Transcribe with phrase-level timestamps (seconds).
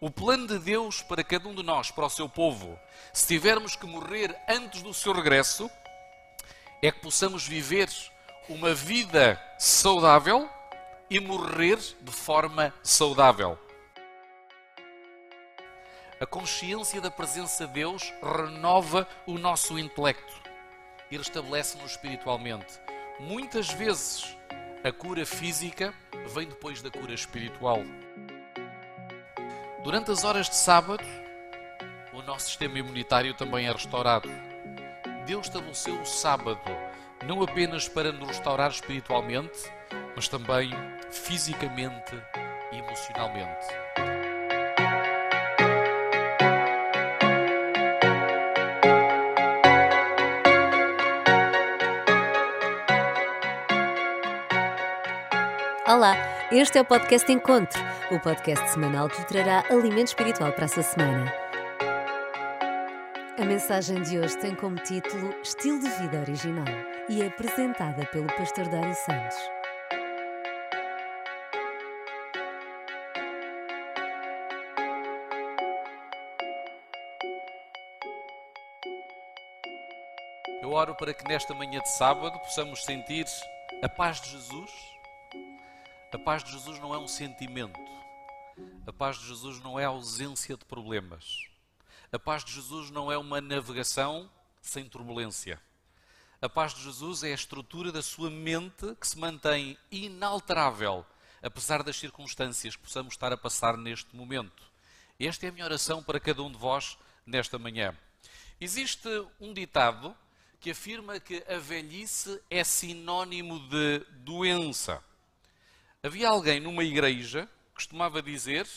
[0.00, 2.78] O plano de Deus para cada um de nós, para o seu povo,
[3.12, 5.68] se tivermos que morrer antes do seu regresso,
[6.80, 7.90] é que possamos viver
[8.48, 10.48] uma vida saudável
[11.10, 13.58] e morrer de forma saudável.
[16.20, 20.32] A consciência da presença de Deus renova o nosso intelecto
[21.10, 22.78] e restabelece-nos espiritualmente.
[23.18, 24.36] Muitas vezes
[24.84, 25.92] a cura física
[26.28, 27.82] vem depois da cura espiritual.
[29.82, 31.04] Durante as horas de sábado,
[32.12, 34.28] o nosso sistema imunitário também é restaurado.
[35.24, 36.60] Deus estabeleceu o sábado
[37.24, 39.72] não apenas para nos restaurar espiritualmente,
[40.14, 40.70] mas também
[41.10, 42.14] fisicamente
[42.72, 43.66] e emocionalmente.
[55.86, 57.78] Olá, este é o podcast Encontro,
[58.10, 61.30] o podcast semanal que trará alimento espiritual para essa semana.
[63.38, 66.64] A mensagem de hoje tem como título Estilo de Vida Original
[67.08, 69.36] e é apresentada pelo pastor Dário Santos.
[80.62, 83.26] Eu oro para que nesta manhã de sábado possamos sentir
[83.82, 84.97] a paz de Jesus.
[86.10, 87.78] A paz de Jesus não é um sentimento.
[88.86, 91.46] A paz de Jesus não é ausência de problemas.
[92.10, 94.30] A paz de Jesus não é uma navegação
[94.62, 95.60] sem turbulência.
[96.40, 101.04] A paz de Jesus é a estrutura da sua mente que se mantém inalterável,
[101.42, 104.62] apesar das circunstâncias que possamos estar a passar neste momento.
[105.20, 107.94] Esta é a minha oração para cada um de vós nesta manhã.
[108.58, 110.16] Existe um ditado
[110.58, 115.06] que afirma que a velhice é sinónimo de doença.
[116.00, 118.68] Havia alguém numa igreja que costumava dizer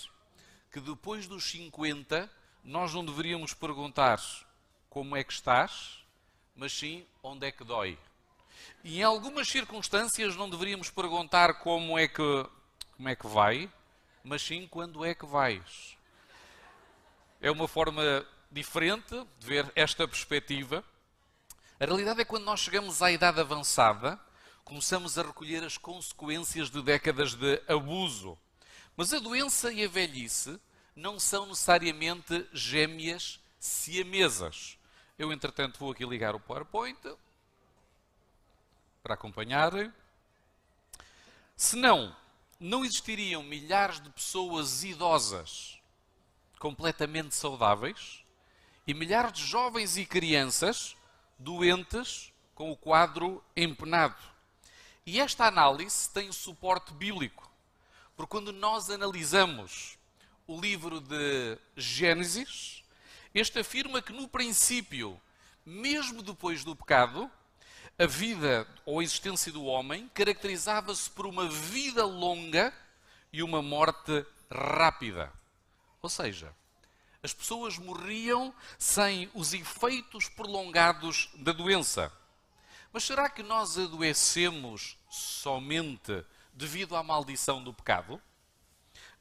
[0.72, 2.28] que depois dos 50
[2.64, 4.20] nós não deveríamos perguntar
[4.90, 6.04] como é que estás,
[6.56, 7.96] mas sim onde é que dói.
[8.84, 12.46] E em algumas circunstâncias não deveríamos perguntar como é que,
[12.98, 13.72] como é que vai,
[14.24, 15.96] mas sim quando é que vais.
[17.40, 20.84] É uma forma diferente de ver esta perspectiva.
[21.80, 24.20] A realidade é que quando nós chegamos à idade avançada,
[24.64, 28.38] começamos a recolher as consequências de décadas de abuso.
[28.96, 30.60] Mas a doença e a velhice
[30.96, 34.78] não são necessariamente gêmeas siamesas.
[35.18, 37.00] Eu, entretanto, vou aqui ligar o PowerPoint
[39.04, 39.92] para acompanharem.
[41.56, 42.16] Senão,
[42.60, 45.80] não existiriam milhares de pessoas idosas
[46.60, 48.24] completamente saudáveis
[48.86, 50.96] e milhares de jovens e crianças
[51.40, 54.31] doentes com o quadro empenado.
[55.06, 57.50] E esta análise tem suporte bíblico,
[58.16, 59.98] porque quando nós analisamos
[60.46, 62.84] o livro de Gênesis,
[63.34, 65.20] este afirma que no princípio,
[65.66, 67.32] mesmo depois do pecado,
[67.98, 72.74] a vida ou a existência do homem caracterizava-se por uma vida longa
[73.34, 75.32] e uma morte rápida.
[76.02, 76.54] Ou seja,
[77.24, 82.12] as pessoas morriam sem os efeitos prolongados da doença.
[82.94, 88.22] Mas será que nós adoecemos somente devido à maldição do pecado?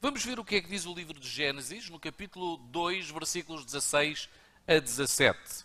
[0.01, 3.65] Vamos ver o que é que diz o livro de Gênesis, no capítulo 2, versículos
[3.65, 4.29] 16
[4.67, 5.65] a 17.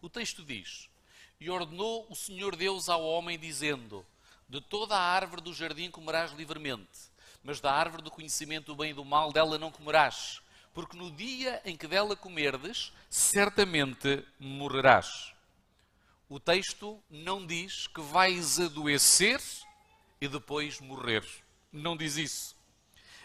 [0.00, 0.88] O texto diz:
[1.38, 4.04] E ordenou o Senhor Deus ao homem, dizendo:
[4.48, 7.12] De toda a árvore do jardim comerás livremente,
[7.44, 10.42] mas da árvore do conhecimento do bem e do mal dela não comerás,
[10.74, 15.31] porque no dia em que dela comerdes, certamente morrerás.
[16.34, 19.38] O texto não diz que vais adoecer
[20.18, 21.22] e depois morrer.
[21.70, 22.56] Não diz isso.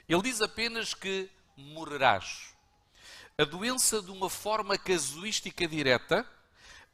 [0.09, 2.53] Ele diz apenas que morrerás.
[3.37, 6.29] A doença, de uma forma casuística direta,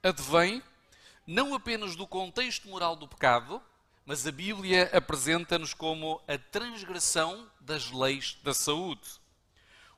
[0.04, 0.62] advém
[1.26, 3.60] não apenas do contexto moral do pecado,
[4.06, 9.20] mas a Bíblia apresenta-nos como a transgressão das leis da saúde.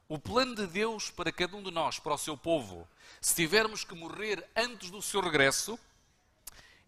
[0.08, 2.88] O plano de Deus para cada um de nós, para o seu povo,
[3.20, 5.78] se tivermos que morrer antes do seu regresso,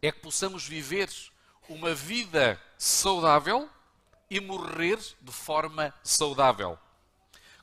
[0.01, 1.09] é que possamos viver
[1.69, 3.69] uma vida saudável
[4.29, 6.77] e morrer de forma saudável.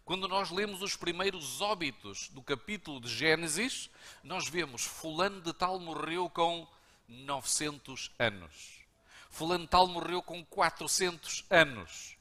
[0.04, 3.88] Quando nós lemos os primeiros óbitos do capítulo de Gênesis,
[4.22, 6.66] nós vemos Fulano de Tal morreu com
[7.08, 8.80] 900 anos.
[9.30, 12.16] Fulano de Tal morreu com 400 anos.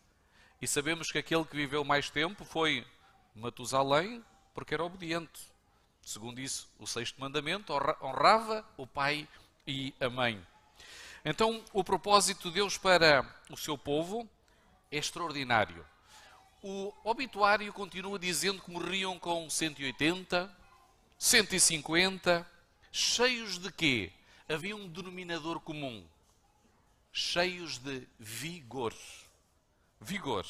[0.61, 2.87] E sabemos que aquele que viveu mais tempo foi
[3.35, 4.23] Matusalém,
[4.53, 5.41] porque era obediente.
[6.01, 9.27] Segundo isso, o sexto mandamento honrava o pai
[9.99, 10.45] a mãe.
[11.23, 14.29] Então, o propósito de Deus para o seu povo
[14.91, 15.85] é extraordinário.
[16.61, 20.53] O obituário continua dizendo que morriam com 180,
[21.17, 22.45] 150,
[22.91, 24.11] cheios de quê?
[24.49, 26.05] Havia um denominador comum.
[27.11, 28.93] Cheios de vigor.
[30.01, 30.45] Vigor.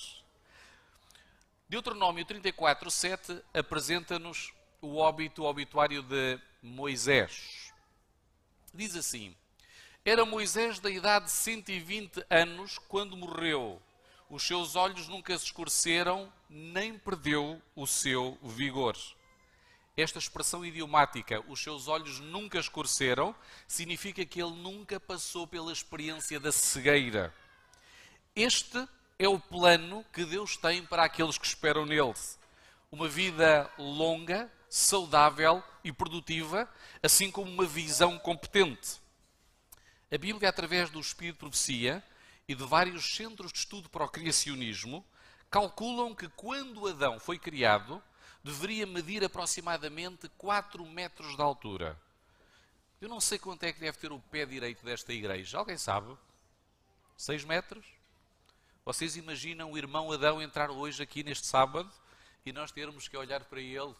[1.69, 4.51] Deuteronômio 34, 7 apresenta-nos
[4.81, 7.62] o óbito, o obituário de Moisés.
[8.74, 9.36] Diz assim:
[10.04, 13.80] Era Moisés da idade de 120 anos quando morreu.
[14.30, 18.98] Os seus olhos nunca se escureceram, nem perdeu o seu vigor.
[19.96, 23.36] Esta expressão idiomática, os seus olhos nunca escureceram,
[23.68, 27.31] significa que ele nunca passou pela experiência da cegueira.
[28.36, 28.88] Este
[29.19, 32.16] é o plano que Deus tem para aqueles que esperam nele.
[32.92, 36.68] Uma vida longa, saudável e produtiva,
[37.04, 39.00] assim como uma visão competente.
[40.12, 42.04] A Bíblia, através do Espírito de Profecia
[42.48, 45.06] e de vários centros de estudo para o criacionismo,
[45.52, 48.02] calculam que quando Adão foi criado,
[48.44, 51.96] deveria medir aproximadamente 4 metros de altura.
[53.00, 55.60] Eu não sei quanto é que deve ter o pé direito desta igreja.
[55.60, 56.18] Alguém sabe?
[57.16, 57.86] 6 metros?
[58.84, 61.92] Vocês imaginam o irmão Adão entrar hoje aqui neste sábado
[62.44, 63.94] e nós termos que olhar para ele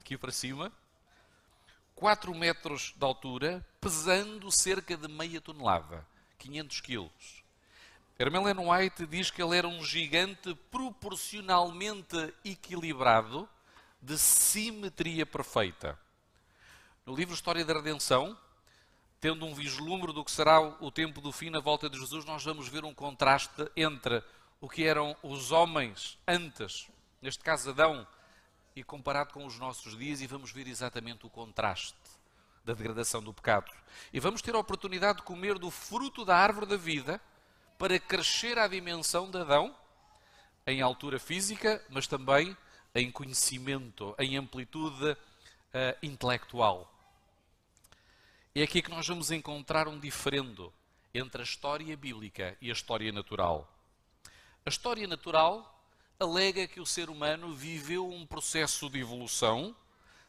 [0.00, 0.72] aqui para cima?
[1.94, 6.06] 4 metros de altura, pesando cerca de meia tonelada,
[6.38, 7.44] 500 quilos.
[8.18, 13.48] Hermelen White diz que ele era um gigante proporcionalmente equilibrado,
[14.02, 15.98] de simetria perfeita.
[17.04, 18.36] No livro História da Redenção,
[19.20, 22.42] tendo um vislumbre do que será o tempo do fim na volta de Jesus, nós
[22.42, 24.22] vamos ver um contraste entre
[24.58, 26.88] o que eram os homens antes,
[27.20, 28.06] neste caso Adão,
[28.74, 31.96] e comparado com os nossos dias, e vamos ver exatamente o contraste
[32.64, 33.70] da degradação do pecado.
[34.12, 37.20] E vamos ter a oportunidade de comer do fruto da árvore da vida
[37.78, 39.74] para crescer à dimensão de Adão,
[40.66, 42.56] em altura física, mas também
[42.94, 45.16] em conhecimento, em amplitude uh,
[46.02, 46.92] intelectual.
[48.54, 50.72] É aqui que nós vamos encontrar um diferendo
[51.14, 53.68] entre a história bíblica e a história natural.
[54.66, 55.79] A história natural
[56.20, 59.74] alega que o ser humano viveu um processo de evolução,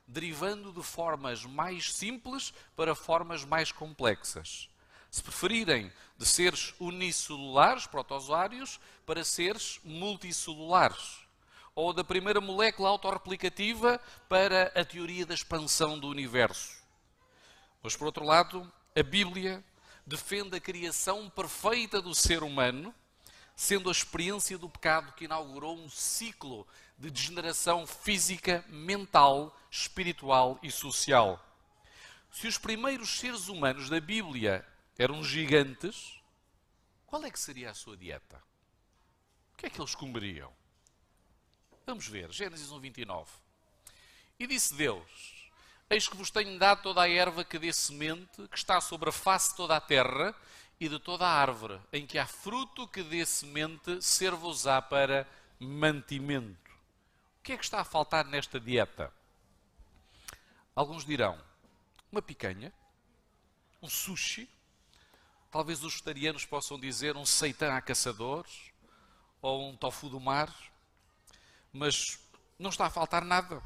[0.08, 4.70] derivando de formas mais simples para formas mais complexas.
[5.12, 11.20] Se preferirem, de seres unicelulares, protozoários, para seres multicelulares.
[11.76, 14.00] Ou da primeira molécula autorreplicativa
[14.30, 16.82] para a teoria da expansão do universo.
[17.84, 19.62] Mas, por outro lado, a Bíblia
[20.06, 22.96] defende a criação perfeita do ser humano,
[23.62, 26.68] sendo a experiência do pecado que inaugurou um ciclo
[26.98, 31.40] de degeneração física, mental, espiritual e social.
[32.31, 34.68] Se os primeiros seres humanos da Bíblia
[34.98, 36.19] eram gigantes,
[37.06, 38.42] qual é que seria a sua dieta?
[39.54, 40.52] O que é que eles comeriam?
[41.86, 43.30] Vamos ver, Gênesis 1, 29.
[44.40, 45.52] E disse Deus:
[45.88, 49.14] Eis que vos tenho dado toda a erva que dê semente, que está sobre a
[49.14, 50.36] face de toda a terra,
[50.81, 55.28] e de toda a árvore, em que há fruto que dê semente, ser-vos-á para
[55.60, 56.72] mantimento.
[57.38, 59.13] O que é que está a faltar nesta dieta?
[60.75, 61.39] Alguns dirão,
[62.12, 62.74] uma picanha,
[63.80, 64.50] um sushi,
[65.51, 68.72] talvez os vegetarianos possam dizer um seitã a caçadores,
[69.39, 70.51] ou um tofu do mar,
[71.72, 72.19] mas
[72.57, 73.61] não está a faltar nada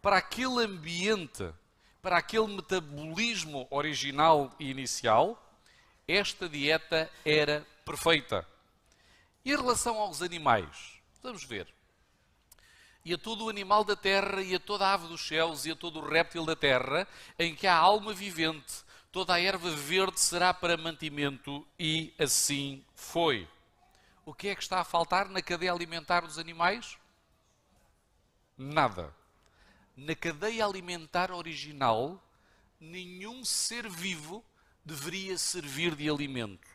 [0.00, 1.52] para aquele ambiente,
[2.00, 5.49] para aquele metabolismo original e inicial,
[6.10, 8.46] esta dieta era perfeita.
[9.44, 11.66] E em relação aos animais, vamos ver.
[13.04, 15.70] E a todo o animal da terra, e a toda a ave dos céus, e
[15.70, 20.20] a todo o réptil da terra, em que há alma vivente, toda a erva verde
[20.20, 23.48] será para mantimento, e assim foi.
[24.24, 26.98] O que é que está a faltar na cadeia alimentar dos animais?
[28.56, 29.14] Nada
[30.00, 32.22] na cadeia alimentar original,
[32.80, 34.42] nenhum ser vivo
[34.90, 36.66] deveria servir de alimento.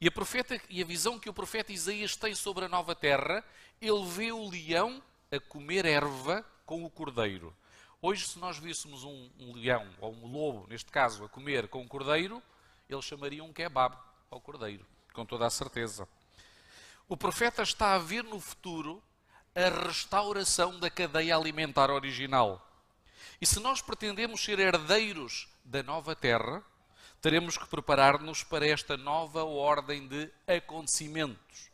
[0.00, 3.42] E a, profeta, e a visão que o profeta Isaías tem sobre a nova terra,
[3.80, 5.02] ele vê o leão
[5.32, 7.54] a comer erva com o cordeiro.
[8.00, 11.82] Hoje, se nós víssemos um, um leão, ou um lobo, neste caso, a comer com
[11.82, 12.42] o cordeiro,
[12.88, 13.96] ele chamaria um kebab
[14.30, 16.06] ao cordeiro, com toda a certeza.
[17.08, 19.02] O profeta está a ver no futuro
[19.54, 22.64] a restauração da cadeia alimentar original.
[23.40, 26.62] E se nós pretendemos ser herdeiros da nova terra,
[27.20, 31.68] teremos que preparar-nos para esta nova ordem de acontecimentos.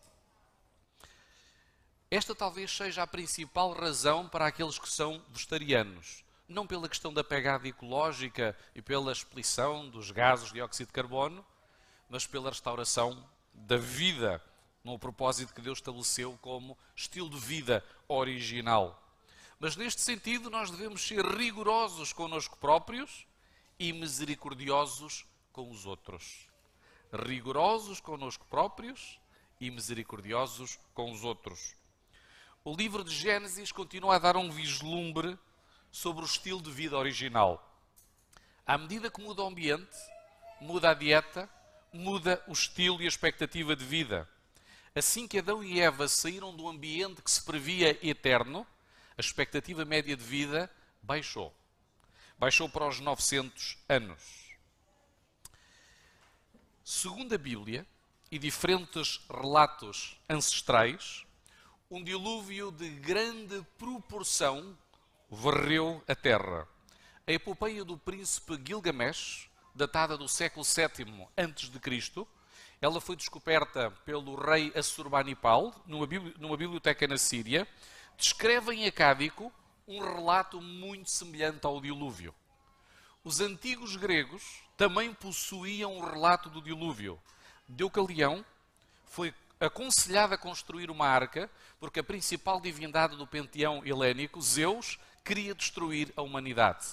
[2.11, 6.25] Esta talvez seja a principal razão para aqueles que são vegetarianos.
[6.47, 11.45] Não pela questão da pegada ecológica e pela expelição dos gases de dióxido de carbono,
[12.09, 14.43] mas pela restauração da vida
[14.83, 19.03] no propósito que Deus estabeleceu como estilo de vida original.
[19.59, 23.27] Mas neste sentido, nós devemos ser rigorosos connosco próprios
[23.79, 25.25] e misericordiosos
[25.55, 26.49] com os outros.
[27.13, 29.21] Rigorosos connosco próprios
[29.61, 31.77] e misericordiosos com os outros.
[32.65, 35.39] O livro de Gênesis continua a dar um vislumbre
[35.93, 37.73] sobre o estilo de vida original.
[38.67, 39.97] À medida que muda o ambiente,
[40.61, 41.49] muda a dieta,
[41.93, 44.29] muda o estilo e a expectativa de vida.
[44.93, 48.67] Assim que Adão e Eva saíram do ambiente que se previa eterno,
[49.17, 50.69] a expectativa média de vida
[51.01, 51.55] baixou.
[52.37, 54.44] Baixou para os 900 anos.
[56.87, 57.87] Segundo a Bíblia
[58.31, 61.25] e diferentes relatos ancestrais,
[61.91, 64.77] um dilúvio de grande proporção
[65.31, 66.69] varreu a terra.
[67.27, 72.27] A epopeia do príncipe Gilgamesh, datada do século VII a.C.,
[72.83, 76.07] ela foi descoberta pelo rei Assurbanipal numa,
[76.39, 77.67] numa biblioteca na Síria.
[78.15, 79.51] Descreve em acádico
[79.89, 82.35] um relato muito semelhante ao dilúvio.
[83.25, 87.21] Os antigos gregos também possuíam um relato do dilúvio.
[87.69, 88.45] Deucalião
[89.07, 95.55] foi aconselhado a construir uma arca porque a principal divindade do panteão helénico, Zeus, queria
[95.55, 96.87] destruir a humanidade.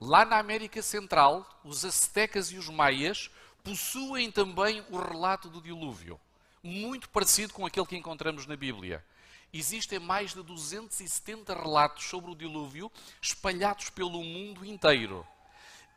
[0.00, 3.30] Lá na América Central, os aztecas e os maias
[3.64, 6.20] possuem também o relato do dilúvio,
[6.62, 9.04] muito parecido com aquele que encontramos na Bíblia.
[9.52, 12.92] Existem mais de 270 relatos sobre o dilúvio
[13.22, 15.26] espalhados pelo mundo inteiro.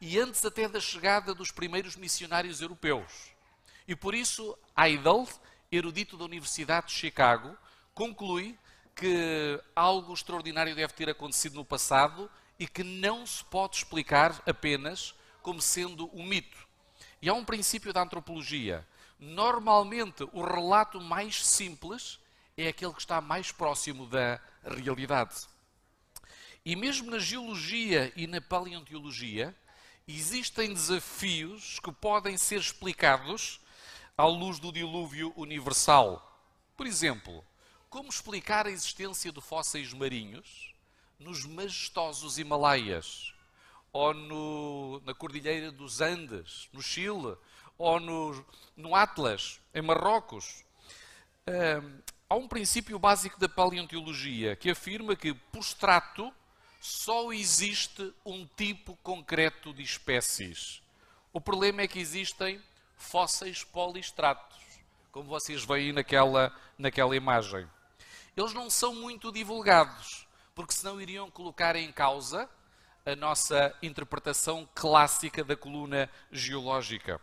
[0.02, 3.32] E antes até da chegada dos primeiros missionários europeus.
[3.88, 5.28] E por isso, Idle,
[5.72, 7.58] erudito da Universidade de Chicago,
[7.94, 8.58] conclui
[8.96, 15.16] que algo extraordinário deve ter acontecido no passado e que não se pode explicar apenas
[15.42, 16.68] como sendo um mito.
[17.22, 18.88] E há um princípio da antropologia.
[19.20, 22.20] Normalmente, o relato mais simples
[22.58, 25.48] é aquele que está mais próximo da realidade.
[26.66, 29.56] E mesmo na geologia e na paleontologia,
[30.16, 33.60] existem desafios que podem ser explicados
[34.18, 36.26] à luz do dilúvio universal.
[36.76, 37.44] Por exemplo,
[37.90, 40.74] como explicar a existência de fósseis marinhos
[41.20, 43.34] nos majestosos Himalaias,
[43.92, 47.38] ou no, na Cordilheira dos Andes, no Chile,
[47.78, 50.64] ou no, no Atlas, em Marrocos?
[52.30, 56.32] há um princípio básico da paleontologia que afirma que, por extrato,
[56.80, 60.82] só existe um tipo concreto de espécies.
[61.34, 62.62] O problema é que existem
[62.96, 64.58] fósseis polistratos,
[65.12, 67.68] como vocês veem naquela, naquela imagem
[68.40, 72.50] eles não são muito divulgados, porque senão iriam colocar em causa
[73.06, 77.20] a nossa interpretação clássica da coluna geológica.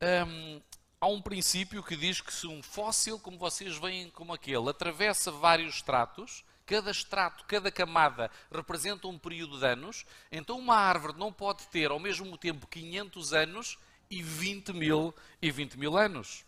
[0.00, 0.62] Hum,
[1.00, 5.30] há um princípio que diz que se um fóssil, como vocês veem como aquele, atravessa
[5.30, 11.32] vários estratos, cada estrato, cada camada representa um período de anos, então uma árvore não
[11.32, 13.78] pode ter ao mesmo tempo 500 anos
[14.10, 16.44] e 20 mil, e 20 mil anos.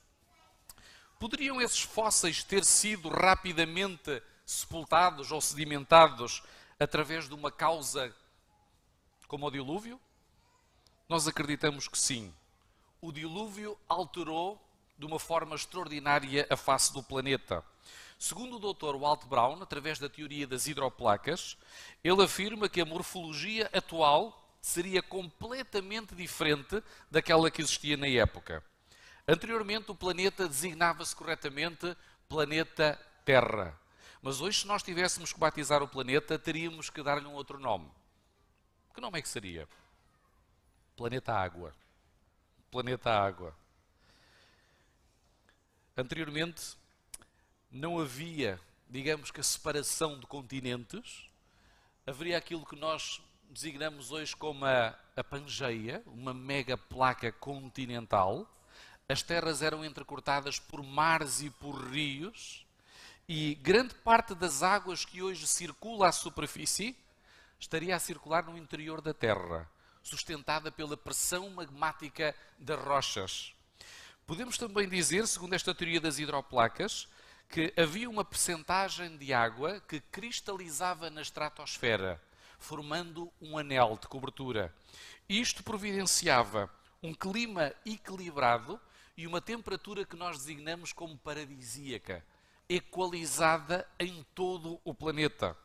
[1.19, 6.43] Poderiam esses fósseis ter sido rapidamente sepultados ou sedimentados
[6.79, 8.15] através de uma causa
[9.29, 10.01] como o dilúvio?
[11.09, 12.33] Nós acreditamos que sim.
[13.01, 14.59] O dilúvio alterou
[14.99, 17.65] de uma forma extraordinária a face do planeta.
[18.19, 18.97] Segundo o Dr.
[18.97, 21.57] Walt Brown, através da teoria das hidroplacas,
[22.03, 28.65] ele afirma que a morfologia atual seria completamente diferente daquela que existia na época.
[29.27, 31.97] Anteriormente, o planeta designava-se corretamente
[32.29, 33.79] planeta Terra.
[34.21, 37.89] Mas hoje, se nós tivéssemos que batizar o planeta, teríamos que dar-lhe um outro nome.
[38.95, 39.69] Que nome é que seria?
[40.97, 41.73] Planeta Água.
[42.71, 43.55] Planeta Água.
[45.97, 46.77] Anteriormente,
[47.71, 51.29] não havia, digamos que, a separação de continentes.
[52.07, 53.21] Haveria aquilo que nós
[53.51, 58.49] designamos hoje como a, a Pangeia, uma mega placa continental
[59.11, 62.67] as terras eram entrecortadas por mares e por rios,
[63.27, 66.95] e grande parte das águas que hoje circula à superfície
[67.59, 69.67] estaria a circular no interior da Terra,
[70.03, 73.55] sustentada pela pressão magmática das rochas.
[74.27, 77.09] Podemos também dizer, segundo esta teoria das hidroplacas,
[77.49, 82.21] que havia uma percentagem de água que cristalizava na estratosfera,
[82.59, 84.75] formando um anel de cobertura.
[85.28, 86.71] Isto providenciava
[87.02, 88.78] um clima equilibrado
[89.17, 92.25] e uma temperatura que nós designamos como paradisíaca,
[92.69, 95.57] equalizada em todo o planeta.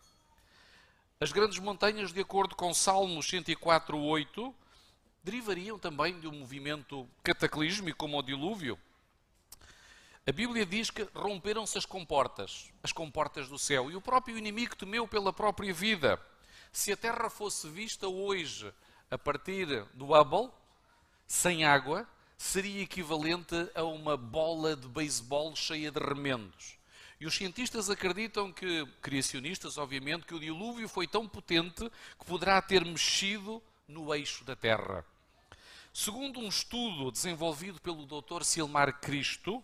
[1.19, 4.53] As grandes montanhas, de acordo com Salmos 104.8,
[5.23, 8.79] derivariam também de um movimento cataclísmico como o dilúvio.
[10.25, 14.73] A Bíblia diz que romperam-se as comportas, as comportas do céu, e o próprio inimigo
[14.73, 16.17] temeu pela própria vida.
[16.71, 18.73] Se a terra fosse vista hoje
[19.11, 20.49] a partir do Hubble,
[21.27, 26.77] sem água, seria equivalente a uma bola de beisebol cheia de remendos.
[27.19, 32.61] E os cientistas acreditam que, criacionistas, obviamente, que o dilúvio foi tão potente que poderá
[32.61, 35.05] ter mexido no eixo da Terra.
[35.93, 38.43] Segundo um estudo desenvolvido pelo Dr.
[38.43, 39.61] Silmar Cristo,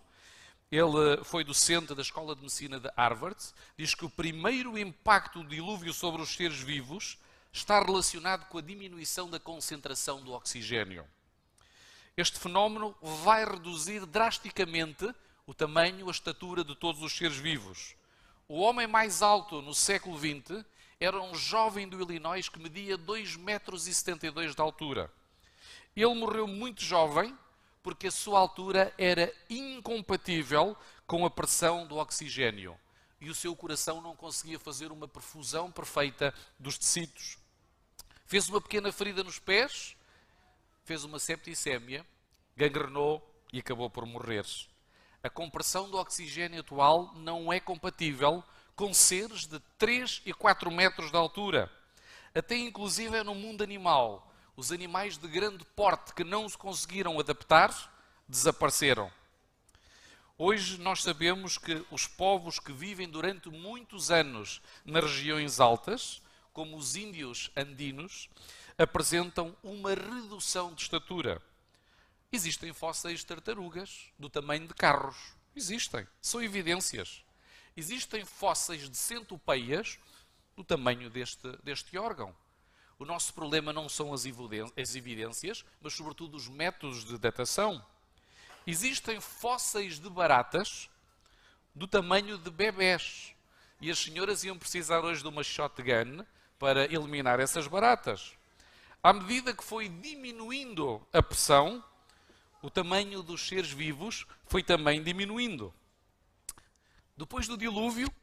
[0.71, 3.39] ele foi docente da Escola de Medicina de Harvard,
[3.75, 7.17] diz que o primeiro impacto do dilúvio sobre os seres vivos
[7.51, 11.05] está relacionado com a diminuição da concentração do oxigênio.
[12.15, 15.11] Este fenómeno vai reduzir drasticamente
[15.47, 17.95] o tamanho, a estatura de todos os seres vivos.
[18.47, 20.63] O homem mais alto no século XX
[20.99, 25.11] era um jovem do Illinois que media 2,72 metros de altura.
[25.95, 27.35] Ele morreu muito jovem
[27.81, 30.75] porque a sua altura era incompatível
[31.07, 32.77] com a pressão do oxigênio
[33.21, 37.37] e o seu coração não conseguia fazer uma perfusão perfeita dos tecidos.
[38.25, 39.95] Fez uma pequena ferida nos pés,
[40.85, 42.05] fez uma septicémia,
[42.55, 44.45] gangrenou e acabou por morrer.
[45.21, 48.43] A compressão do oxigênio atual não é compatível
[48.75, 51.69] com seres de 3 e 4 metros de altura.
[52.33, 54.28] Até inclusive no mundo animal,
[54.59, 57.71] os animais de grande porte que não se conseguiram adaptar
[58.27, 59.09] desapareceram.
[60.37, 66.75] Hoje nós sabemos que os povos que vivem durante muitos anos nas regiões altas, como
[66.75, 68.29] os índios andinos,
[68.77, 71.41] apresentam uma redução de estatura.
[72.29, 75.15] Existem fósseis de tartarugas do tamanho de carros.
[75.55, 77.23] Existem, são evidências.
[77.77, 79.97] Existem fósseis de centopeias
[80.53, 82.35] do tamanho deste, deste órgão.
[82.99, 87.83] O nosso problema não são as evidências, mas sobretudo os métodos de datação.
[88.67, 90.89] Existem fósseis de baratas
[91.73, 93.33] do tamanho de bebés.
[93.79, 96.25] E as senhoras iam precisar hoje de uma shotgun
[96.59, 98.33] para eliminar essas baratas.
[99.01, 101.81] À medida que foi diminuindo a pressão,
[102.61, 105.73] o tamanho dos seres vivos foi também diminuindo.
[107.15, 108.13] Depois do dilúvio,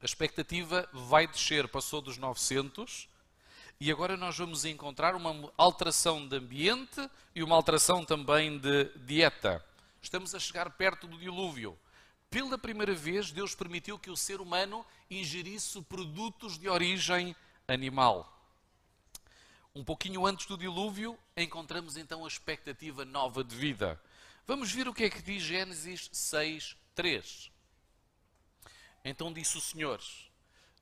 [0.00, 3.12] a expectativa vai descer, passou dos 900
[3.84, 9.62] e agora nós vamos encontrar uma alteração de ambiente e uma alteração também de dieta.
[10.00, 11.78] Estamos a chegar perto do dilúvio.
[12.30, 17.36] Pela primeira vez, Deus permitiu que o ser humano ingerisse produtos de origem
[17.68, 18.26] animal.
[19.74, 24.00] Um pouquinho antes do dilúvio, encontramos então a expectativa nova de vida.
[24.46, 27.50] Vamos ver o que é que diz Gênesis 6, 3.
[29.04, 30.00] Então disse o Senhor: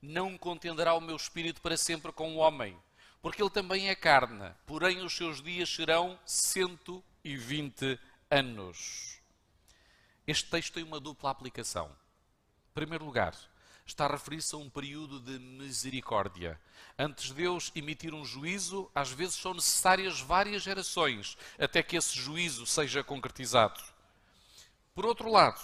[0.01, 2.77] não contenderá o meu espírito para sempre com o homem,
[3.23, 9.21] porque ele também é carne, porém os seus dias serão 120 anos.
[10.27, 11.87] Este texto tem uma dupla aplicação.
[12.71, 13.35] Em primeiro lugar,
[13.87, 16.61] está a referir-se a um período de misericórdia.
[16.99, 22.19] Antes de Deus emitir um juízo, às vezes são necessárias várias gerações até que esse
[22.19, 23.81] juízo seja concretizado.
[24.95, 25.63] Por outro lado,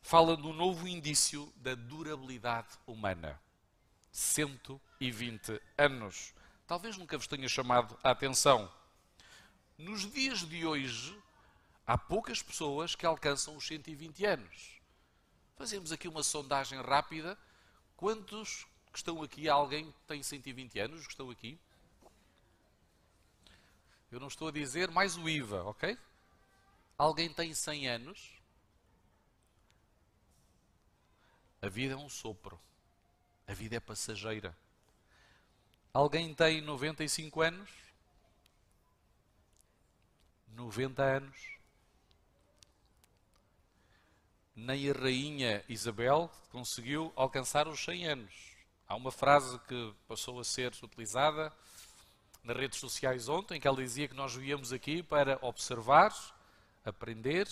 [0.00, 3.38] fala do novo indício da durabilidade humana.
[4.10, 6.34] 120 anos.
[6.66, 8.72] Talvez nunca vos tenha chamado a atenção.
[9.76, 11.20] Nos dias de hoje,
[11.86, 14.80] há poucas pessoas que alcançam os 120 anos.
[15.56, 17.38] Fazemos aqui uma sondagem rápida.
[17.96, 21.58] Quantos que estão aqui, alguém tem 120 anos que estão aqui?
[24.10, 25.98] Eu não estou a dizer mais o IVA, ok?
[26.98, 28.42] Alguém tem 100 anos?
[31.62, 32.60] A vida é um sopro.
[33.46, 34.56] A vida é passageira.
[35.94, 37.70] Alguém tem 95 anos?
[40.48, 41.36] 90 anos?
[44.56, 48.34] Nem a rainha Isabel conseguiu alcançar os 100 anos.
[48.88, 51.52] Há uma frase que passou a ser utilizada
[52.42, 56.10] nas redes sociais ontem, que ela dizia que nós viemos aqui para observar,
[56.86, 57.46] aprender,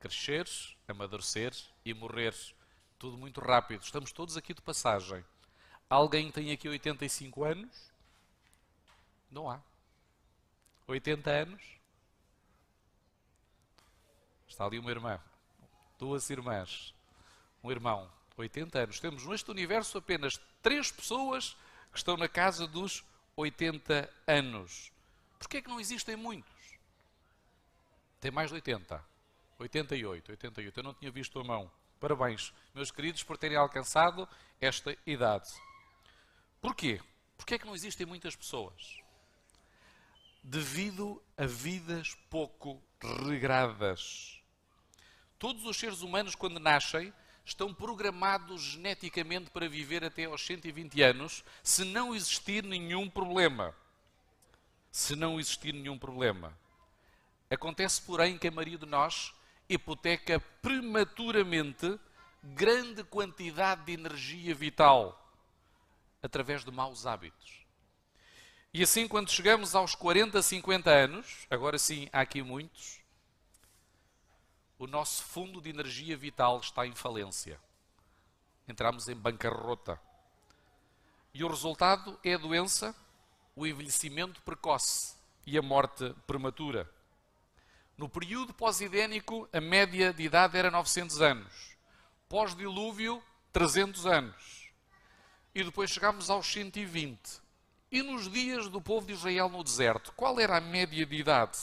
[0.00, 0.48] crescer,
[0.88, 1.52] amadurecer
[1.84, 2.34] e morrer
[2.98, 3.82] tudo muito rápido.
[3.82, 5.22] Estamos todos aqui de passagem.
[5.94, 7.92] Alguém tem aqui 85 anos?
[9.30, 9.60] Não há.
[10.88, 11.62] 80 anos?
[14.48, 15.20] Está ali uma irmã,
[15.96, 16.92] duas irmãs,
[17.62, 18.98] um irmão, 80 anos.
[18.98, 21.56] Temos neste universo apenas três pessoas
[21.92, 23.04] que estão na casa dos
[23.36, 24.90] 80 anos.
[25.38, 26.76] Porquê é que não existem muitos?
[28.20, 29.00] Tem mais de 80.
[29.60, 30.80] 88, 88.
[30.80, 31.70] Eu não tinha visto a mão.
[32.00, 34.28] Parabéns, meus queridos, por terem alcançado
[34.60, 35.54] esta idade.
[36.64, 36.98] Porquê?
[37.36, 38.96] Porquê é que não existem muitas pessoas?
[40.42, 42.82] Devido a vidas pouco
[43.22, 44.40] regradas.
[45.38, 47.12] Todos os seres humanos, quando nascem,
[47.44, 53.76] estão programados geneticamente para viver até aos 120 anos, se não existir nenhum problema.
[54.90, 56.58] Se não existir nenhum problema.
[57.50, 59.34] Acontece, porém, que a maioria de nós
[59.68, 62.00] hipoteca prematuramente
[62.42, 65.20] grande quantidade de energia vital
[66.24, 67.66] através de maus hábitos.
[68.72, 72.98] E assim, quando chegamos aos 40, 50 anos, agora sim há aqui muitos,
[74.78, 77.60] o nosso fundo de energia vital está em falência.
[78.66, 80.00] Entramos em bancarrota.
[81.34, 82.96] E o resultado é a doença,
[83.54, 85.14] o envelhecimento precoce
[85.46, 86.90] e a morte prematura.
[87.98, 91.76] No período pós-idénico, a média de idade era 900 anos.
[92.30, 94.63] Pós-dilúvio, 300 anos.
[95.54, 97.42] E depois chegámos aos 120.
[97.92, 101.58] E nos dias do povo de Israel no deserto, qual era a média de idade?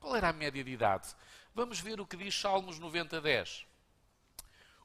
[0.00, 1.08] Qual era a média de idade?
[1.54, 3.66] Vamos ver o que diz Salmos 90, 10.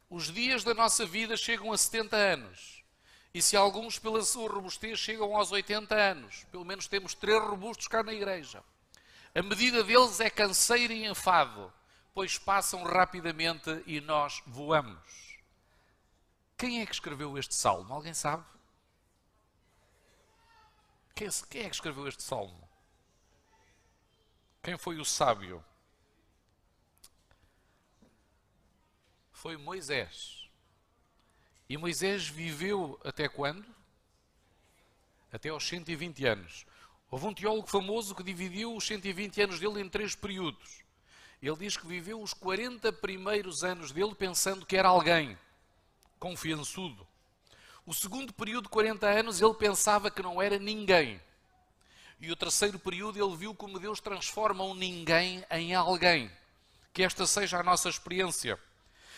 [0.10, 2.84] Os dias da nossa vida chegam a 70 anos.
[3.34, 7.88] E se alguns, pela sua robustez, chegam aos 80 anos, pelo menos temos três robustos
[7.88, 8.64] cá na igreja.
[9.34, 11.74] A medida deles é canseiro e enfado,
[12.14, 15.33] pois passam rapidamente e nós voamos.
[16.58, 17.94] Quem é que escreveu este salmo?
[17.94, 18.46] Alguém sabe?
[21.16, 21.28] Quem
[21.62, 22.68] é que escreveu este salmo?
[24.62, 25.64] Quem foi o sábio?
[29.32, 30.50] Foi Moisés.
[31.68, 33.66] E Moisés viveu até quando?
[35.32, 36.66] Até aos 120 anos.
[37.12, 40.84] Houve um teólogo famoso que dividiu os 120 anos dele em três períodos.
[41.42, 45.38] Ele diz que viveu os 40 primeiros anos dele pensando que era alguém,
[46.24, 47.06] confiançudo.
[47.86, 51.20] O segundo período, de 40 anos, ele pensava que não era ninguém.
[52.20, 56.32] E o terceiro período, ele viu como Deus transforma um ninguém em alguém.
[56.94, 58.58] Que esta seja a nossa experiência.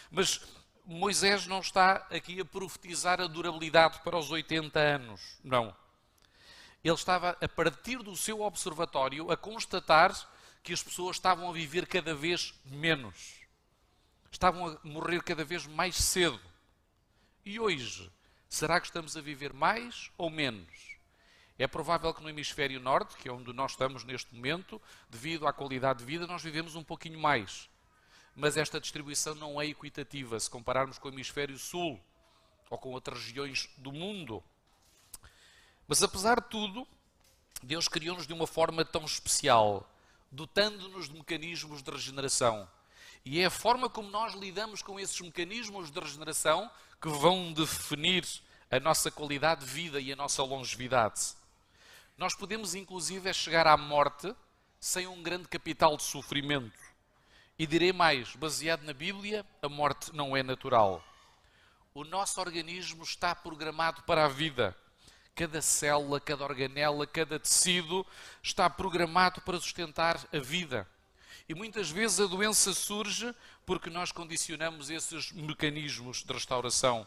[0.09, 0.41] Mas
[0.83, 5.21] Moisés não está aqui a profetizar a durabilidade para os 80 anos.
[5.43, 5.75] Não
[6.87, 10.13] ele estava, a partir do seu observatório, a constatar
[10.61, 13.41] que as pessoas estavam a viver cada vez menos.
[14.31, 16.39] Estavam a morrer cada vez mais cedo.
[17.45, 18.12] E hoje,
[18.49, 20.97] será que estamos a viver mais ou menos?
[21.60, 25.53] É provável que no hemisfério norte, que é onde nós estamos neste momento, devido à
[25.53, 27.69] qualidade de vida, nós vivemos um pouquinho mais.
[28.36, 32.01] Mas esta distribuição não é equitativa se compararmos com o hemisfério sul
[32.67, 34.43] ou com outras regiões do mundo.
[35.88, 36.88] Mas apesar de tudo,
[37.62, 39.88] Deus criou-nos de uma forma tão especial,
[40.31, 42.67] dotando-nos de mecanismos de regeneração.
[43.25, 46.69] E é a forma como nós lidamos com esses mecanismos de regeneração
[47.01, 48.23] que vão definir
[48.69, 51.33] a nossa qualidade de vida e a nossa longevidade.
[52.15, 54.33] Nós podemos, inclusive, chegar à morte
[54.79, 56.77] sem um grande capital de sofrimento.
[57.57, 61.03] E direi mais: baseado na Bíblia, a morte não é natural.
[61.95, 64.77] O nosso organismo está programado para a vida.
[65.33, 68.05] Cada célula, cada organela, cada tecido
[68.43, 70.88] está programado para sustentar a vida.
[71.47, 73.34] E muitas vezes a doença surge
[73.65, 77.05] porque nós condicionamos esses mecanismos de restauração.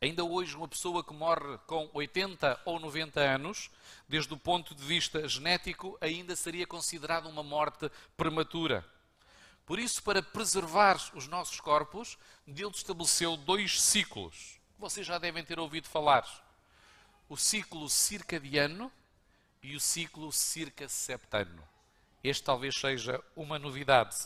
[0.00, 3.70] Ainda hoje, uma pessoa que morre com 80 ou 90 anos,
[4.08, 8.84] desde o ponto de vista genético, ainda seria considerada uma morte prematura.
[9.66, 14.58] Por isso, para preservar os nossos corpos, Deus estabeleceu dois ciclos.
[14.78, 16.24] Vocês já devem ter ouvido falar
[17.28, 18.90] o ciclo circadiano
[19.62, 21.62] e o ciclo circaseptano.
[22.22, 24.16] Este talvez seja uma novidade.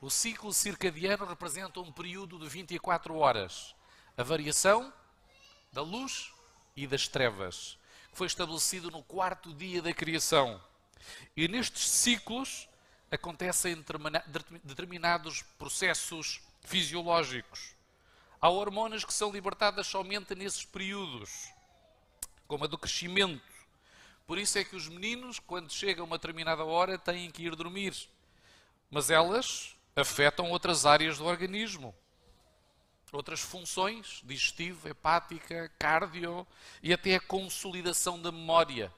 [0.00, 3.74] O ciclo circadiano representa um período de 24 horas.
[4.16, 4.92] A variação
[5.72, 6.32] da luz
[6.76, 7.78] e das trevas,
[8.10, 10.60] que foi estabelecido no quarto dia da criação.
[11.36, 12.68] E nestes ciclos
[13.10, 13.84] acontecem
[14.64, 17.74] determinados processos fisiológicos.
[18.40, 21.52] Há hormonas que são libertadas somente nesses períodos
[22.52, 23.51] como a do crescimento.
[24.26, 27.56] Por isso é que os meninos, quando chegam a uma determinada hora, têm que ir
[27.56, 27.94] dormir.
[28.90, 31.94] Mas elas afetam outras áreas do organismo,
[33.12, 36.46] outras funções, digestivo, hepática, cardio
[36.82, 38.92] e até a consolidação da memória.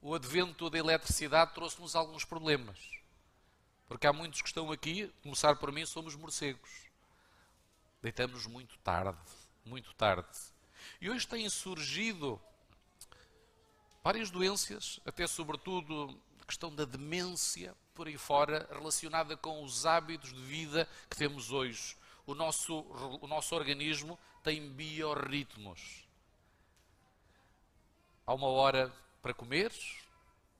[0.00, 2.78] O advento da eletricidade trouxe-nos alguns problemas.
[3.88, 6.70] Porque há muitos que estão aqui, começar por mim, somos morcegos.
[8.00, 9.18] Deitamos muito tarde,
[9.64, 10.28] muito tarde.
[11.00, 12.40] E hoje têm surgido
[14.02, 20.32] várias doenças, até sobretudo a questão da demência por aí fora, relacionada com os hábitos
[20.32, 21.96] de vida que temos hoje.
[22.26, 22.80] O nosso,
[23.20, 26.06] o nosso organismo tem biorritmos.
[28.26, 29.72] Há uma hora para comer,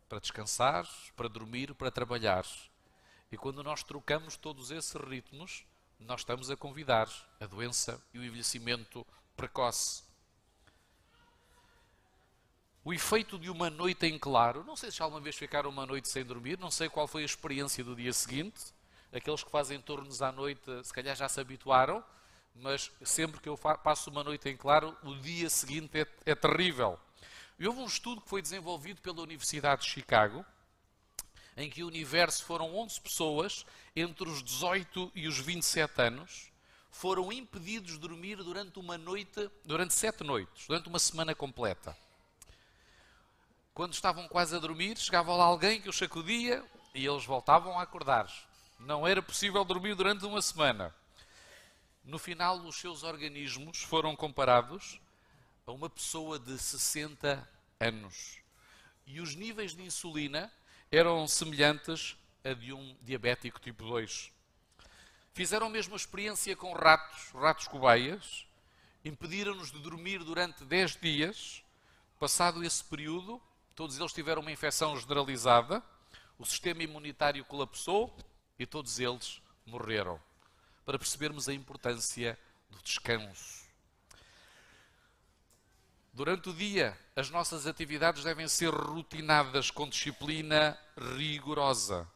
[0.08, 2.44] para descansar, para dormir, para trabalhar.
[3.30, 5.64] E quando nós trocamos todos esses ritmos,
[5.98, 7.08] nós estamos a convidar
[7.40, 10.11] a doença e o envelhecimento precoce.
[12.84, 15.86] O efeito de uma noite em claro, não sei se já alguma vez ficaram uma
[15.86, 18.60] noite sem dormir, não sei qual foi a experiência do dia seguinte.
[19.12, 22.02] Aqueles que fazem turnos à noite, se calhar já se habituaram,
[22.56, 26.98] mas sempre que eu passo uma noite em claro, o dia seguinte é, é terrível.
[27.56, 30.44] E houve um estudo que foi desenvolvido pela Universidade de Chicago,
[31.56, 33.64] em que o universo foram 11 pessoas
[33.94, 36.50] entre os 18 e os 27 anos,
[36.90, 41.96] foram impedidos de dormir durante uma noite, durante sete noites, durante uma semana completa.
[43.74, 46.62] Quando estavam quase a dormir, chegava lá alguém que os sacudia
[46.94, 48.30] e eles voltavam a acordar.
[48.78, 50.94] Não era possível dormir durante uma semana.
[52.04, 55.00] No final, os seus organismos foram comparados
[55.66, 57.48] a uma pessoa de 60
[57.80, 58.36] anos.
[59.06, 60.52] E os níveis de insulina
[60.90, 64.30] eram semelhantes a de um diabético tipo 2.
[65.32, 68.46] Fizeram a mesma experiência com ratos, ratos cobaias,
[69.02, 71.64] impediram-nos de dormir durante 10 dias.
[72.20, 73.40] Passado esse período,
[73.72, 75.82] todos eles tiveram uma infecção generalizada,
[76.38, 78.14] o sistema imunitário colapsou
[78.58, 80.20] e todos eles morreram.
[80.84, 82.38] Para percebermos a importância
[82.70, 83.62] do descanso.
[86.12, 90.78] Durante o dia, as nossas atividades devem ser rotinadas com disciplina
[91.16, 92.06] rigorosa.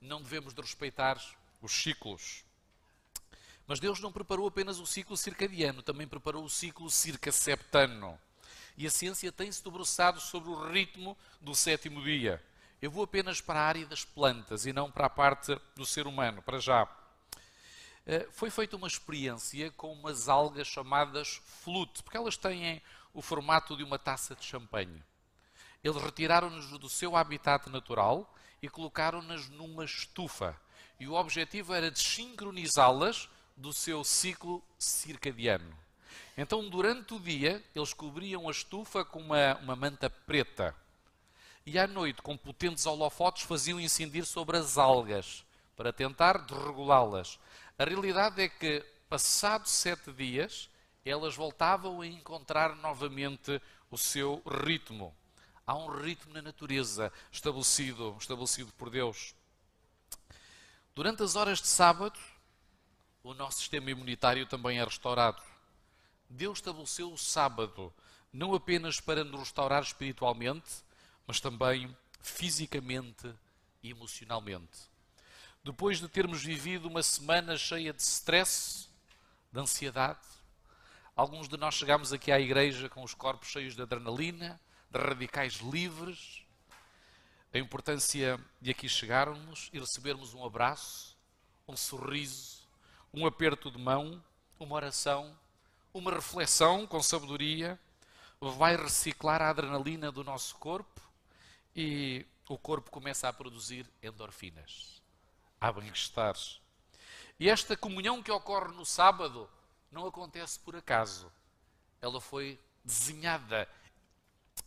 [0.00, 1.20] Não devemos de respeitar
[1.62, 2.44] os ciclos.
[3.66, 8.18] Mas Deus não preparou apenas o ciclo circadiano, também preparou o ciclo circaseptano.
[8.78, 12.40] E a ciência tem-se debruçado sobre o ritmo do sétimo dia.
[12.80, 16.06] Eu vou apenas para a área das plantas e não para a parte do ser
[16.06, 16.88] humano, para já.
[18.06, 22.80] Eh, foi feita uma experiência com umas algas chamadas flute, porque elas têm
[23.12, 25.02] o formato de uma taça de champanhe.
[25.82, 30.56] Eles retiraram-nos do seu habitat natural e colocaram-nas numa estufa.
[31.00, 35.87] E o objetivo era sincronizá-las do seu ciclo circadiano.
[36.36, 40.74] Então, durante o dia, eles cobriam a estufa com uma, uma manta preta.
[41.66, 45.44] E à noite, com potentes holofotes, faziam incidir sobre as algas
[45.76, 47.38] para tentar desregulá-las.
[47.78, 50.68] A realidade é que, passados sete dias,
[51.04, 55.14] elas voltavam a encontrar novamente o seu ritmo.
[55.66, 59.34] Há um ritmo na natureza estabelecido, estabelecido por Deus.
[60.94, 62.18] Durante as horas de sábado,
[63.22, 65.42] o nosso sistema imunitário também é restaurado.
[66.28, 67.92] Deus estabeleceu o sábado
[68.32, 70.84] não apenas para nos restaurar espiritualmente,
[71.26, 73.32] mas também fisicamente
[73.82, 74.88] e emocionalmente.
[75.64, 78.88] Depois de termos vivido uma semana cheia de stress,
[79.52, 80.20] de ansiedade,
[81.18, 85.54] Alguns de nós chegamos aqui à igreja com os corpos cheios de adrenalina, de radicais
[85.54, 86.44] livres.
[87.52, 91.18] A importância de aqui chegarmos e recebermos um abraço,
[91.66, 92.68] um sorriso,
[93.12, 94.22] um aperto de mão,
[94.60, 95.36] uma oração,
[95.92, 97.78] uma reflexão com sabedoria,
[98.40, 101.00] vai reciclar a adrenalina do nosso corpo
[101.74, 105.02] e o corpo começa a produzir endorfinas.
[105.60, 106.36] Há bem-estar.
[107.38, 109.48] E esta comunhão que ocorre no sábado
[109.90, 111.30] não acontece por acaso.
[112.00, 113.68] Ela foi desenhada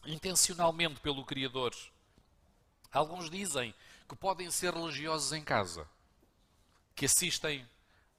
[0.06, 1.76] intencionalmente pelo Criador.
[2.92, 3.74] Alguns dizem
[4.08, 5.88] que podem ser religiosos em casa,
[6.96, 7.68] que assistem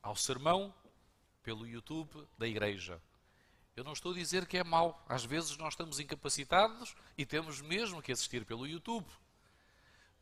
[0.02, 0.74] ao sermão
[1.42, 3.00] pelo YouTube da igreja.
[3.74, 5.04] Eu não estou a dizer que é mau.
[5.08, 9.06] Às vezes nós estamos incapacitados e temos mesmo que assistir pelo YouTube.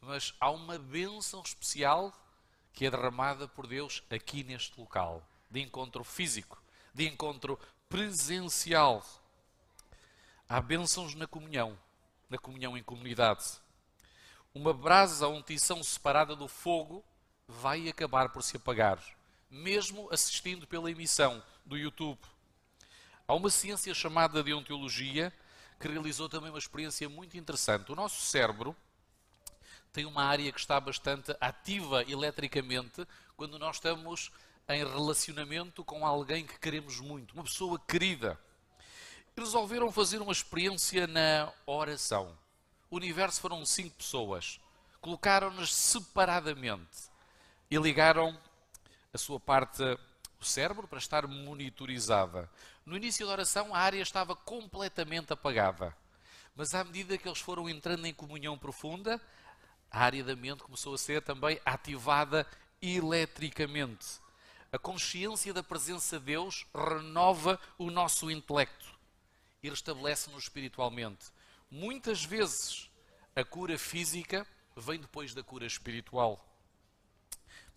[0.01, 2.13] Mas há uma bênção especial
[2.73, 6.61] que é derramada por Deus aqui neste local, de encontro físico
[6.95, 9.05] de encontro presencial.
[10.49, 11.79] Há bênçãos na comunhão,
[12.29, 13.45] na comunhão em comunidade.
[14.55, 17.05] Uma brasa ou um tição separada do fogo
[17.47, 19.01] vai acabar por se apagar,
[19.51, 22.21] mesmo assistindo pela emissão do YouTube.
[23.27, 25.33] Há uma ciência chamada deontologia
[25.79, 27.91] que realizou também uma experiência muito interessante.
[27.91, 28.77] O nosso cérebro
[29.93, 34.31] tem uma área que está bastante ativa eletricamente quando nós estamos
[34.69, 38.39] em relacionamento com alguém que queremos muito, uma pessoa querida.
[39.37, 42.37] Resolveram fazer uma experiência na oração.
[42.91, 44.61] O universo foram cinco pessoas.
[45.01, 47.11] Colocaram-nas separadamente
[47.71, 48.39] e ligaram
[49.13, 49.83] a sua parte,
[50.41, 52.51] o cérebro, para estar monitorizada.
[52.85, 55.97] No início da oração, a área estava completamente apagada.
[56.55, 59.21] Mas à medida que eles foram entrando em comunhão profunda,
[59.91, 62.47] a área da mente começou a ser também ativada
[62.81, 64.21] eletricamente
[64.73, 68.97] a consciência da presença de Deus renova o nosso intelecto
[69.63, 71.27] e restabelece-nos espiritualmente.
[71.69, 72.89] Muitas vezes
[73.35, 74.47] a cura física
[74.77, 76.47] vem depois da cura espiritual.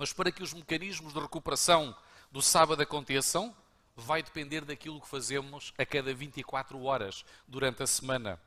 [0.03, 1.95] Mas para que os mecanismos de recuperação
[2.29, 3.55] do sábado aconteçam,
[3.95, 8.37] vai depender daquilo que fazemos a cada 24 horas durante a semana.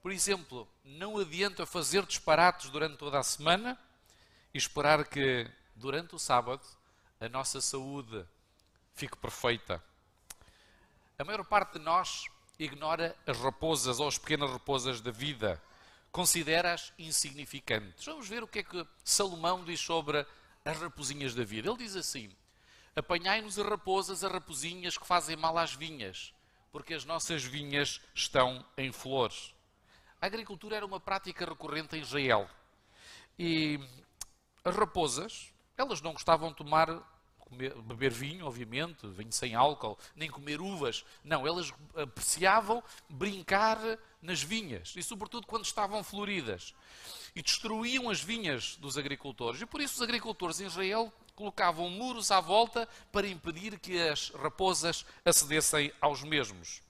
[0.00, 3.78] Por exemplo, não adianta fazer disparates durante toda a semana
[4.54, 6.66] e esperar que durante o sábado
[7.20, 8.24] a nossa saúde
[8.94, 9.84] fique perfeita.
[11.18, 12.24] A maior parte de nós
[12.58, 15.62] ignora as raposas ou as pequenas raposas da vida,
[16.10, 18.06] considera-as insignificantes.
[18.06, 20.26] Vamos ver o que é que Salomão diz sobre
[20.64, 21.68] as raposinhas da vida.
[21.68, 22.30] Ele diz assim:
[22.94, 26.34] Apanhai-nos as raposas, as raposinhas que fazem mal às vinhas,
[26.72, 29.54] porque as nossas vinhas estão em flores.
[30.20, 32.48] A agricultura era uma prática recorrente em Israel.
[33.38, 33.80] E
[34.64, 36.88] as raposas, elas não gostavam de tomar,
[37.50, 41.04] comer, beber vinho, obviamente, vinho sem álcool, nem comer uvas.
[41.22, 43.78] Não, elas apreciavam brincar
[44.22, 46.74] nas vinhas, e sobretudo quando estavam floridas.
[47.34, 49.60] E destruíam as vinhas dos agricultores.
[49.60, 54.30] E por isso os agricultores em Israel colocavam muros à volta para impedir que as
[54.30, 56.82] raposas acedessem aos mesmos.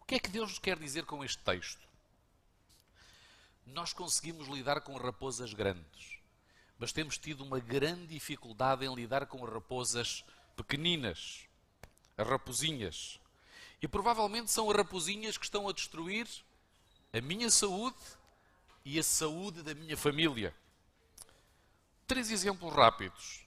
[0.00, 1.86] O que é que Deus nos quer dizer com este texto?
[3.66, 6.18] Nós conseguimos lidar com raposas grandes,
[6.82, 10.24] mas temos tido uma grande dificuldade em lidar com raposas
[10.56, 11.46] pequeninas,
[12.18, 13.20] as raposinhas.
[13.80, 16.26] E provavelmente são as raposinhas que estão a destruir
[17.12, 17.96] a minha saúde
[18.84, 20.52] e a saúde da minha família.
[22.04, 23.42] Três exemplos rápidos.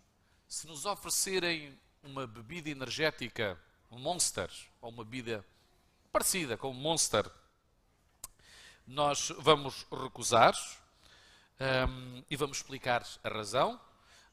[0.47, 5.45] Se nos oferecerem uma bebida energética, um Monster, ou uma bebida
[6.09, 7.29] parecida com um Monster,
[8.87, 10.55] nós vamos recusar
[11.59, 13.79] um, e vamos explicar a razão,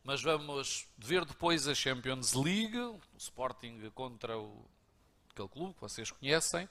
[0.05, 4.65] mas vamos ver depois a Champions League, o Sporting contra o,
[5.31, 6.69] aquele clube que vocês conhecem,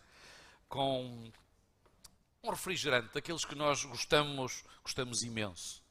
[0.68, 1.32] com
[2.44, 5.82] um refrigerante, daqueles que nós gostamos, gostamos imenso.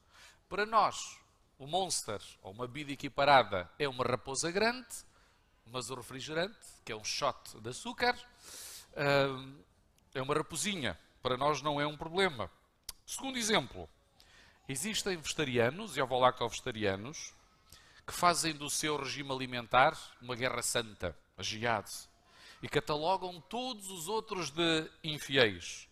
[0.47, 1.17] Para nós,
[1.57, 4.87] o Monster, ou uma bebida equiparada, é uma raposa grande,
[5.65, 8.17] mas o refrigerante, que é um shot de açúcar,
[10.13, 12.51] é uma raposinha para nós não é um problema.
[13.05, 13.87] Segundo exemplo,
[14.67, 17.33] existem vegetarianos e ovo-lacto-vegetarianos
[18.05, 21.43] que fazem do seu regime alimentar uma guerra santa, a
[22.61, 25.87] e catalogam todos os outros de infiéis,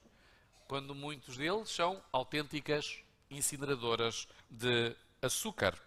[0.68, 5.78] quando muitos deles são autênticas incineradoras de açúcar.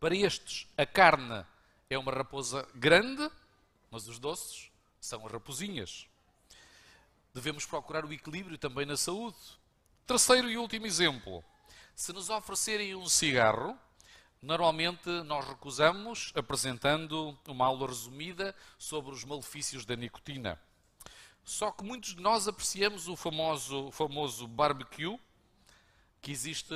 [0.00, 1.44] Para estes, a carne
[1.88, 3.30] é uma raposa grande,
[3.90, 4.70] mas os doces
[5.00, 6.08] são raposinhas
[7.38, 9.36] devemos procurar o equilíbrio também na saúde.
[10.08, 11.44] Terceiro e último exemplo:
[11.94, 13.78] se nos oferecerem um cigarro,
[14.40, 20.58] normalmente nós recusamos, apresentando uma aula resumida sobre os malefícios da nicotina.
[21.44, 25.20] Só que muitos de nós apreciamos o famoso, famoso barbecue
[26.22, 26.74] que existe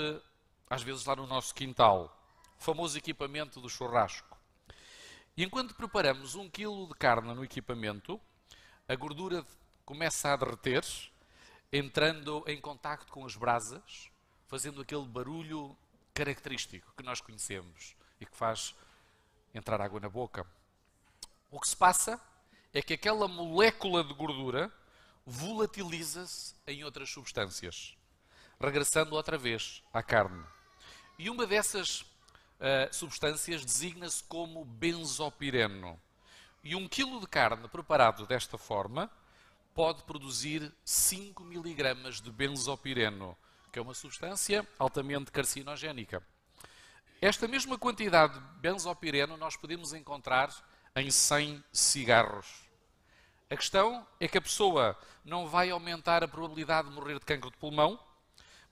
[0.69, 2.15] às vezes lá no nosso quintal,
[2.61, 4.37] o famoso equipamento do churrasco.
[5.35, 8.21] E enquanto preparamos um quilo de carne no equipamento,
[8.87, 9.43] a gordura
[9.87, 10.85] começa a derreter,
[11.73, 14.11] entrando em contacto com as brasas,
[14.47, 15.75] fazendo aquele barulho
[16.13, 18.75] característico que nós conhecemos e que faz
[19.55, 20.47] entrar água na boca.
[21.51, 22.21] O que se passa
[22.75, 24.71] é que aquela molécula de gordura
[25.25, 27.97] volatiliza-se em outras substâncias,
[28.61, 30.45] regressando outra vez à carne.
[31.19, 35.99] E uma dessas uh, substâncias designa-se como benzopireno.
[36.65, 39.11] E um quilo de carne preparado desta forma
[39.75, 43.37] pode produzir 5 miligramas de benzopireno,
[43.73, 46.23] que é uma substância altamente carcinogénica.
[47.21, 50.51] Esta mesma quantidade de benzopireno nós podemos encontrar
[50.95, 52.69] em 100 cigarros.
[53.49, 57.51] A questão é que a pessoa não vai aumentar a probabilidade de morrer de cancro
[57.51, 57.99] de pulmão,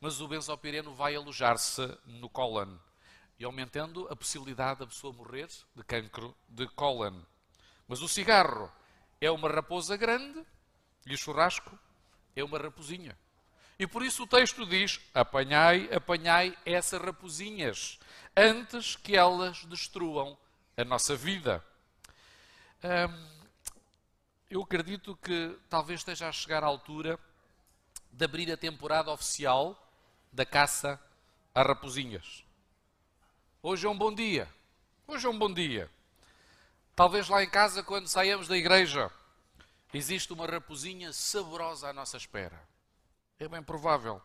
[0.00, 2.76] mas o benzopireno vai alojar-se no cólon
[3.38, 7.22] e aumentando a possibilidade da pessoa morrer de cancro de cólon.
[7.86, 8.70] Mas o cigarro
[9.20, 10.44] é uma raposa grande
[11.06, 11.78] e o churrasco
[12.34, 13.16] é uma raposinha.
[13.78, 17.98] E por isso o texto diz: apanhai, apanhai essas raposinhas,
[18.36, 20.36] antes que elas destruam
[20.76, 21.64] a nossa vida.
[22.84, 23.28] Hum,
[24.50, 27.18] eu acredito que talvez esteja a chegar a altura
[28.12, 29.76] de abrir a temporada oficial
[30.32, 31.00] da caça
[31.54, 32.44] a raposinhas.
[33.62, 34.48] Hoje é um bom dia.
[35.06, 35.90] Hoje é um bom dia.
[36.94, 39.10] Talvez lá em casa, quando saímos da igreja,
[39.92, 42.60] existe uma raposinha saborosa à nossa espera.
[43.38, 44.20] É bem provável.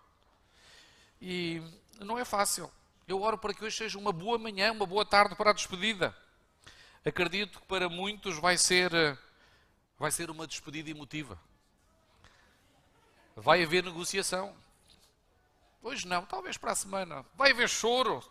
[1.22, 1.61] E
[1.99, 2.72] não é fácil.
[3.07, 6.16] Eu oro para que hoje seja uma boa manhã, uma boa tarde para a despedida.
[7.03, 8.91] Acredito que para muitos vai ser,
[9.97, 11.39] vai ser uma despedida emotiva.
[13.36, 14.55] Vai haver negociação.
[15.82, 17.26] Hoje não, talvez para a semana.
[17.36, 18.24] Vai haver choro.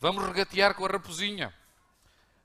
[0.00, 1.54] Vamos regatear com a raposinha.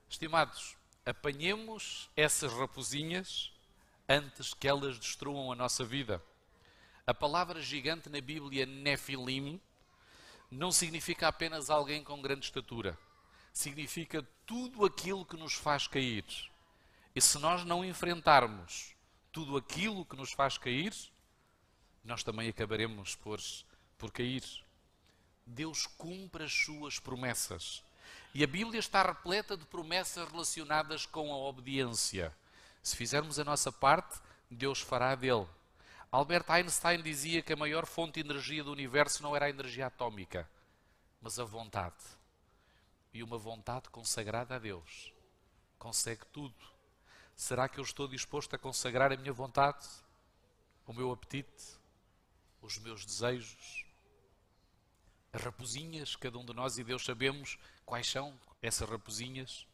[0.08, 3.52] Estimados, apanhemos essas raposinhas
[4.08, 6.22] antes que elas destruam a nossa vida.
[7.06, 9.60] A palavra gigante na Bíblia, Nefilim,
[10.50, 12.98] não significa apenas alguém com grande estatura.
[13.52, 16.24] Significa tudo aquilo que nos faz cair.
[17.14, 18.94] E se nós não enfrentarmos
[19.30, 20.94] tudo aquilo que nos faz cair,
[22.04, 23.38] nós também acabaremos por,
[23.98, 24.42] por cair.
[25.44, 27.82] Deus cumpre as suas promessas.
[28.34, 32.34] E a Bíblia está repleta de promessas relacionadas com a obediência.
[32.88, 34.18] Se fizermos a nossa parte,
[34.50, 35.46] Deus fará dele.
[36.10, 39.88] Albert Einstein dizia que a maior fonte de energia do universo não era a energia
[39.88, 40.48] atómica,
[41.20, 42.02] mas a vontade.
[43.12, 45.12] E uma vontade consagrada a Deus
[45.78, 46.56] consegue tudo.
[47.36, 49.86] Será que eu estou disposto a consagrar a minha vontade,
[50.86, 51.78] o meu apetite,
[52.62, 53.84] os meus desejos?
[55.30, 59.67] As raposinhas, cada um de nós e Deus sabemos quais são essas raposinhas.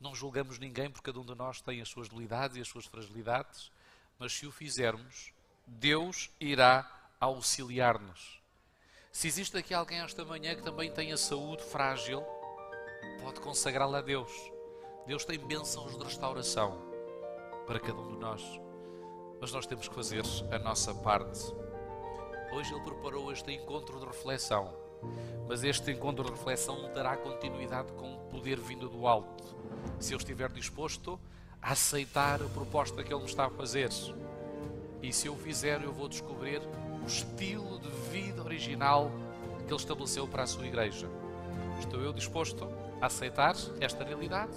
[0.00, 2.86] Não julgamos ninguém porque cada um de nós tem as suas debilidades e as suas
[2.86, 3.70] fragilidades,
[4.18, 5.32] mas se o fizermos,
[5.66, 6.90] Deus irá
[7.20, 8.40] auxiliar-nos.
[9.12, 12.24] Se existe aqui alguém esta manhã que também tem a saúde frágil,
[13.20, 14.32] pode consagrá-la a Deus.
[15.06, 16.80] Deus tem bênçãos de restauração
[17.66, 18.42] para cada um de nós,
[19.38, 21.40] mas nós temos que fazer a nossa parte.
[22.52, 24.74] Hoje Ele preparou este encontro de reflexão,
[25.48, 29.56] mas este encontro de reflexão dará continuidade com o poder vindo do alto
[29.98, 31.18] se eu estiver disposto
[31.60, 33.90] a aceitar a proposta que Ele me está a fazer.
[35.02, 36.60] E se eu fizer, eu vou descobrir
[37.02, 39.10] o estilo de vida original
[39.58, 41.08] que Ele estabeleceu para a sua igreja.
[41.78, 42.68] Estou eu disposto
[43.00, 44.56] a aceitar esta realidade?